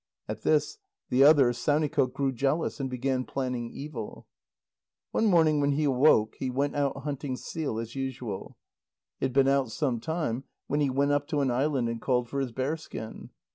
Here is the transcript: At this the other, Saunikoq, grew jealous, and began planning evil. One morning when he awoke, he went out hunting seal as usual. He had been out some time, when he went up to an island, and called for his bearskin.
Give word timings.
At 0.27 0.41
this 0.41 0.79
the 1.09 1.23
other, 1.23 1.51
Saunikoq, 1.53 2.11
grew 2.13 2.31
jealous, 2.31 2.79
and 2.79 2.89
began 2.89 3.23
planning 3.23 3.69
evil. 3.69 4.25
One 5.11 5.27
morning 5.27 5.61
when 5.61 5.73
he 5.73 5.83
awoke, 5.83 6.37
he 6.39 6.49
went 6.49 6.75
out 6.75 6.97
hunting 7.03 7.37
seal 7.37 7.77
as 7.77 7.93
usual. 7.93 8.57
He 9.19 9.25
had 9.25 9.33
been 9.33 9.47
out 9.47 9.69
some 9.71 9.99
time, 9.99 10.45
when 10.65 10.79
he 10.79 10.89
went 10.89 11.11
up 11.11 11.27
to 11.27 11.41
an 11.41 11.51
island, 11.51 11.87
and 11.87 12.01
called 12.01 12.29
for 12.29 12.39
his 12.39 12.51
bearskin. 12.51 13.29